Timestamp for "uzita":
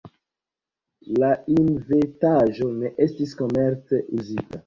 4.21-4.59